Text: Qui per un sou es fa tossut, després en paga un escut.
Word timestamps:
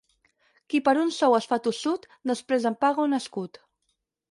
Qui 0.73 0.79
per 0.87 0.93
un 1.01 1.11
sou 1.17 1.35
es 1.41 1.47
fa 1.51 1.59
tossut, 1.67 2.09
després 2.33 2.67
en 2.73 2.81
paga 2.87 3.07
un 3.07 3.17
escut. 3.21 3.63